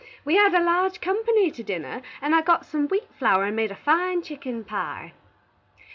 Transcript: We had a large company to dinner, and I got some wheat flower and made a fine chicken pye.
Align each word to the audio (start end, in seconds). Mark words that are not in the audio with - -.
We 0.25 0.35
had 0.35 0.55
a 0.55 0.63
large 0.63 0.99
company 0.99 1.51
to 1.51 1.61
dinner, 1.63 2.01
and 2.23 2.33
I 2.33 2.41
got 2.41 2.65
some 2.65 2.87
wheat 2.87 3.13
flower 3.19 3.43
and 3.43 3.55
made 3.55 3.69
a 3.69 3.75
fine 3.75 4.23
chicken 4.23 4.63
pye. 4.63 5.13